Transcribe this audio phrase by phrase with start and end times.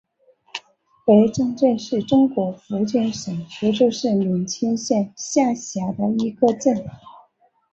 [1.05, 6.83] 白樟镇是中国福建省福州市闽清县下辖的一个镇。